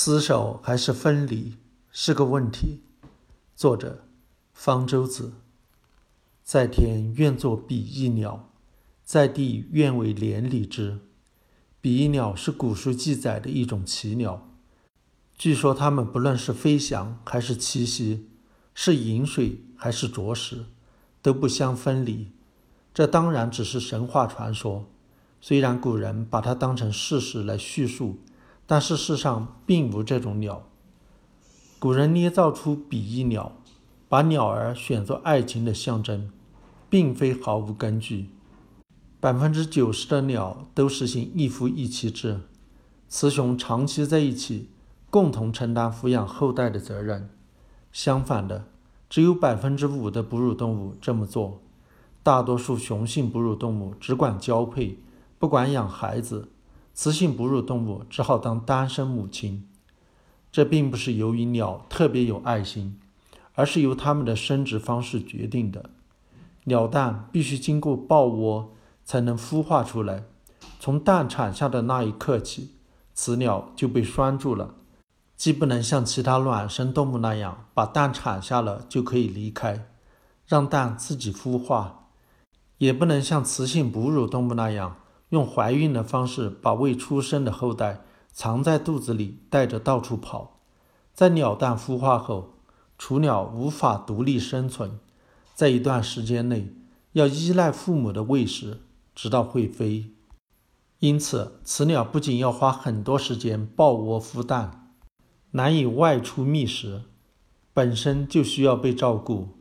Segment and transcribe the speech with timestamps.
[0.00, 1.54] 厮守还是分离
[1.90, 2.82] 是个问题。
[3.56, 4.04] 作者：
[4.52, 5.32] 方舟子。
[6.44, 8.48] 在天愿作比翼鸟，
[9.04, 11.00] 在地愿为连理枝。
[11.80, 14.48] 比翼鸟是古书记载的一种奇鸟，
[15.36, 18.28] 据说它们不论是飞翔还是栖息，
[18.72, 20.66] 是饮水还是啄食，
[21.20, 22.30] 都不相分离。
[22.94, 24.88] 这当然只是神话传说，
[25.40, 28.20] 虽然古人把它当成事实来叙述。
[28.70, 30.62] 但事实上并无这种鸟。
[31.78, 33.52] 古人捏造出比翼鸟，
[34.10, 36.30] 把鸟儿选作爱情的象征，
[36.90, 38.28] 并非毫无根据。
[39.20, 42.40] 百分之九十的鸟都实行一夫一妻制，
[43.08, 44.68] 雌雄长期在一起，
[45.08, 47.30] 共同承担抚养后代的责任。
[47.90, 48.66] 相反的，
[49.08, 51.62] 只有百分之五的哺乳动物这么做。
[52.22, 54.98] 大多数雄性哺乳动物只管交配，
[55.38, 56.50] 不管养孩子。
[57.00, 59.68] 雌性哺乳动物只好当单身母亲，
[60.50, 62.98] 这并不是由于鸟特别有爱心，
[63.54, 65.90] 而是由它们的生殖方式决定的。
[66.64, 70.24] 鸟蛋必须经过抱窝才能孵化出来，
[70.80, 72.72] 从蛋产下的那一刻起，
[73.14, 74.74] 雌鸟就被拴住了，
[75.36, 79.86] 既不能像其他卵生动物那样把蛋产下了就可以离开，
[80.48, 82.08] 让蛋自己孵化，
[82.78, 84.96] 也不能像雌性哺乳动物那样。
[85.30, 90.60] 用怀孕的方式把未出生的后代藏在肚子里，带着到处跑。
[91.12, 92.54] 在鸟蛋孵化后，
[92.98, 94.98] 雏鸟无法独立生存，
[95.54, 96.72] 在一段时间内
[97.12, 98.82] 要依赖父母的喂食，
[99.14, 100.12] 直到会飞。
[101.00, 104.94] 因此，雌鸟不仅要花很多时间抱窝孵蛋，
[105.52, 107.02] 难以外出觅食，
[107.72, 109.58] 本身就需要被照顾，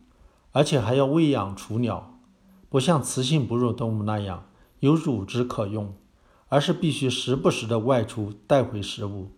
[0.52, 2.19] 而且还要喂养雏鸟，
[2.69, 4.45] 不像雌性哺乳动物那样。
[4.80, 5.95] 有乳汁可用，
[6.50, 9.31] 而是必须时不时的外出带回食物。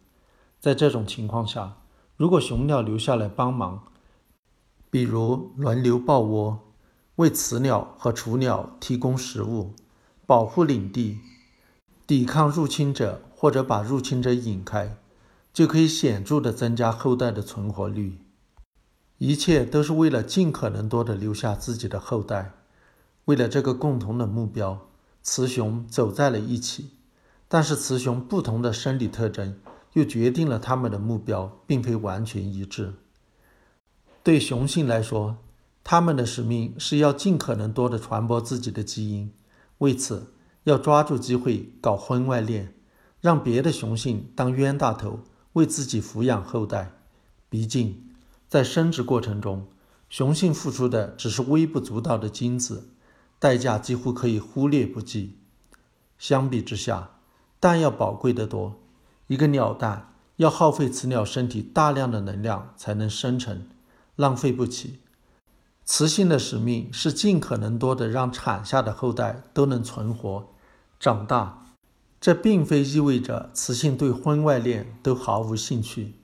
[0.59, 1.77] 在这种情况下，
[2.17, 3.83] 如果雄鸟留下来帮忙，
[4.91, 6.59] 比如轮流抱窝，
[7.15, 9.73] 为雌鸟和雏鸟提供食物，
[10.25, 11.19] 保护领地，
[12.05, 14.97] 抵抗入侵者或者把入侵者引开，
[15.53, 18.17] 就可以显著的增加后代的存活率。
[19.17, 22.51] 一切都是为了尽可能多的留下自己的后代，
[23.25, 24.88] 为了这个共同的目标。
[25.21, 26.91] 雌雄走在了一起，
[27.47, 29.59] 但是雌雄不同的生理特征
[29.93, 32.93] 又决定了它们的目标并非完全一致。
[34.23, 35.37] 对雄性来说，
[35.83, 39.31] 它们的使命是要尽可能多的传播自己的基因，
[39.79, 40.33] 为此
[40.65, 42.73] 要抓住机会搞婚外恋，
[43.21, 45.21] 让别的雄性当冤大头，
[45.53, 46.91] 为自己抚养后代。
[47.49, 48.03] 毕竟，
[48.47, 49.67] 在生殖过程中，
[50.09, 52.89] 雄性付出的只是微不足道的精子。
[53.39, 55.37] 代价几乎可以忽略不计。
[56.17, 57.11] 相比之下，
[57.59, 58.75] 蛋要宝贵得多。
[59.27, 63.67] 一个鸟蛋要耗费雌鸟身体大量的能量才能生成，
[64.15, 64.99] 浪费不起。
[65.85, 70.47] 雌性的使命是尽可能多的让产下的后代都能存活、
[70.99, 71.65] 长大。
[72.21, 76.15] 这并非意味着雌性对婚外恋都毫无兴趣。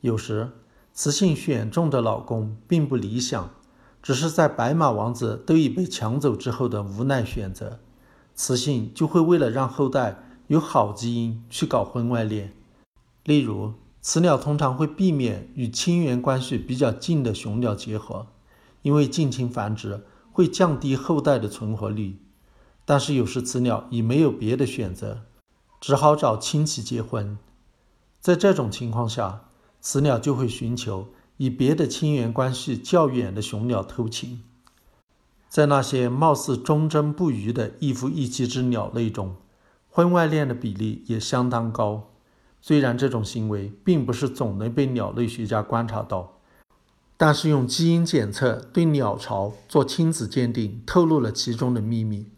[0.00, 0.52] 有时，
[0.94, 3.50] 雌性选中的老公并不理想。
[4.04, 7.80] 只是在白马王子都已被抢走之后的无奈选择，
[8.36, 12.52] 雌性就会为了让后代有好基因去搞婚外恋。
[13.24, 13.72] 例如，
[14.02, 18.26] 雌鸟通常会避免与亲缘关系比较近的雄鸟结合，
[18.82, 22.18] 因为近亲繁殖会降低后代的存活率。
[22.84, 25.22] 但是有时雌鸟已没有别的选择，
[25.80, 27.38] 只好找亲戚结婚。
[28.20, 29.44] 在这种情况下，
[29.80, 31.08] 雌鸟就会寻求。
[31.44, 34.40] 与别的亲缘关系较远的雄鸟偷情，
[35.50, 39.36] 在那些貌似忠贞不渝的一夫一妻之鸟类中，
[39.90, 42.10] 婚外恋的比例也相当高。
[42.62, 46.38] 虽然这种行为并不是总能被鸟类学家观察到，
[47.18, 52.30] 但是用基因检测对鸟巢做亲子鉴定，透露了其中的秘密。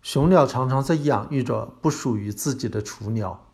[0.00, 3.45] 雄鸟常常在养育着不属于自己的雏鸟。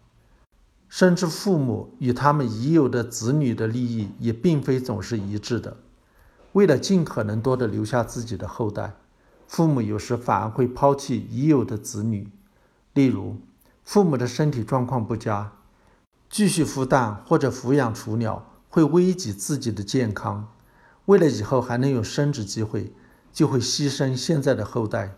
[0.93, 5.79] 甚至父母与他们已有的子女的利益也并非总是一致的。
[6.53, 8.93] 为了尽可能多的留下自己的后代，
[9.47, 12.29] 父母有时反而会抛弃已有的子女。
[12.93, 13.39] 例如，
[13.83, 15.53] 父母的身体状况不佳，
[16.29, 20.47] 继续孵蛋或者抚养雏鸟会危及自己的健康。
[21.07, 22.93] 为了以后还能有生殖机会，
[23.33, 25.15] 就会牺牲现在的后代。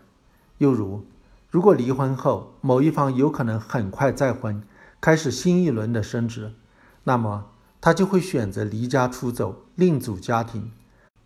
[0.59, 1.03] 又如，
[1.51, 4.63] 如果离婚后某一方有可能很快再婚。
[5.05, 6.55] 开始新一轮的升职，
[7.03, 10.71] 那么他就会选择离家出走，另组家庭，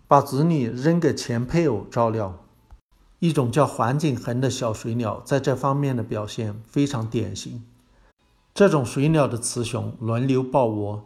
[0.05, 2.43] 把子女扔给前配偶照料。
[3.19, 7.63] 一种叫环景恒的小水鸟在这方面的表现非常典型。
[8.53, 11.05] 这种水鸟的雌雄轮流抱窝，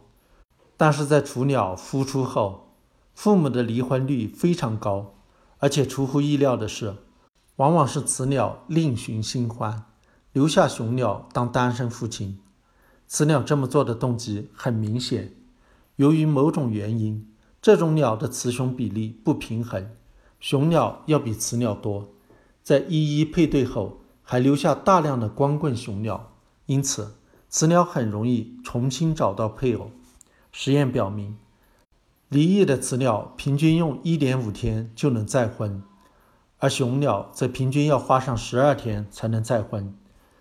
[0.76, 2.72] 但是在雏鸟孵出后，
[3.14, 5.14] 父母的离婚率非常高，
[5.60, 6.96] 而且出乎意料的是，
[7.54, 9.84] 往往是雌鸟另寻新欢，
[10.32, 12.40] 留下雄鸟当单身父亲。
[13.06, 15.34] 雌鸟这么做的动机很明显，
[15.96, 17.28] 由于某种原因，
[17.62, 19.90] 这种鸟的雌雄比例不平衡，
[20.40, 22.08] 雄鸟要比雌鸟多，
[22.62, 26.32] 在一一配对后，还留下大量的光棍雄鸟，
[26.66, 27.14] 因此
[27.48, 29.90] 雌鸟很容易重新找到配偶。
[30.50, 31.36] 实验表明，
[32.28, 35.82] 离异的雌鸟平均用一点五天就能再婚，
[36.58, 39.94] 而雄鸟则平均要花上十二天才能再婚。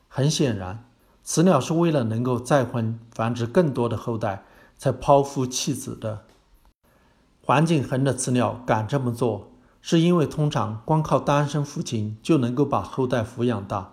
[0.08, 0.86] 很显然，
[1.24, 4.44] 雌鸟是为了能够再婚、繁殖更多的后代，
[4.78, 6.26] 才抛夫弃子的。
[7.42, 13.92] 环境恒的雌鸟敢这么做，是因为通常光靠单身父亲就能够把后代抚养大，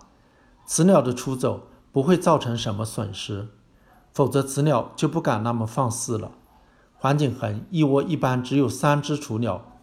[0.65, 3.47] 雌鸟的出走不会造成什么损失。
[4.13, 6.31] 否则，雌鸟就不敢那么放肆了。
[6.97, 9.79] 环境恒一窝一般只有三只雏鸟，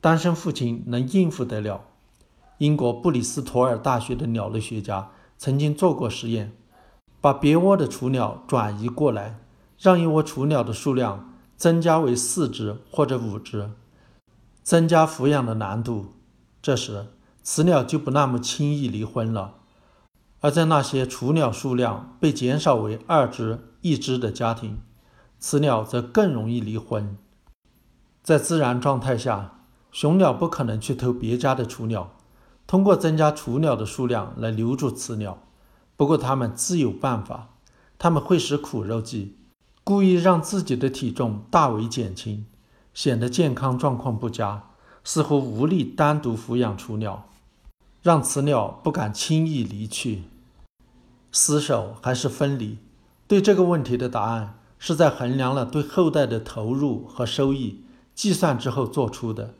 [0.00, 1.82] 单身父亲能应付得了。
[2.58, 6.52] 英国布里斯托尔大学的鸟类学家曾经做过实验，
[7.22, 9.38] 把别窝的雏鸟转移过来，
[9.78, 13.70] 让一窝雏鸟的数量增加为四只或者五只，
[14.62, 16.08] 增加抚养的难度。
[16.60, 17.06] 这时，
[17.42, 19.54] 雌鸟就不那么轻易离婚了。
[20.40, 23.60] 而在那些雏鸟数量被减少为二只。
[23.84, 24.78] 一只的家庭，
[25.40, 27.18] 雌鸟则更容易离婚。
[28.22, 29.58] 在自然状态下，
[29.90, 32.12] 雄鸟不可能去偷别家的雏鸟，
[32.64, 35.38] 通过增加雏鸟的数量来留住雌鸟。
[36.02, 37.50] 不过，它们自有办法，
[37.96, 39.36] 它们会使苦肉计，
[39.84, 42.44] 故意让自己的体重大为减轻，
[42.92, 44.64] 显得健康状况不佳，
[45.04, 47.28] 似乎无力单独抚养雏鸟，
[48.02, 50.24] 让雌鸟不敢轻易离去。
[51.32, 52.78] 厮守还是分离？
[53.28, 59.54] 对这个问题的答案是在衡量了对后代的投入和收益计算之后做出的。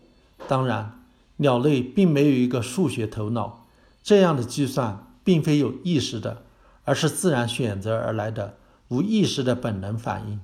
[0.48, 1.04] 当然，
[1.36, 3.68] 鸟类并没有一个数学头脑，
[4.02, 6.42] 这样的计算并非有意识的，
[6.84, 8.56] 而是自然选择而来的
[8.88, 10.40] 无意识的本能反应。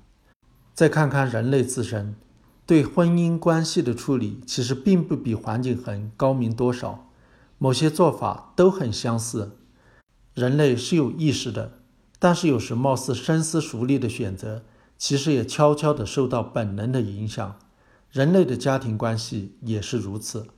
[0.75, 2.15] 再看看人类自身，
[2.67, 7.11] 对婚姻关系的处理其实并不比环境恒高明多少，
[7.59, 9.57] 某些做法都很相似。
[10.35, 11.73] 人类是有意识的。
[12.21, 14.65] 但是有时貌似深思熟虑的选择，
[14.97, 17.57] 其实也悄悄地受到本能的影响。
[18.11, 20.49] 人类的家庭关系也是如此，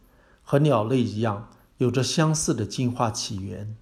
[0.42, 3.76] 和鸟类一样，有着相似的进化起源。